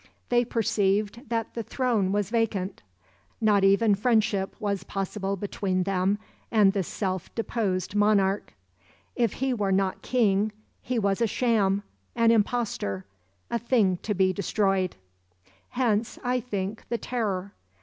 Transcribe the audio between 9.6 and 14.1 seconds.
not king he was a sham, an imposter, a thing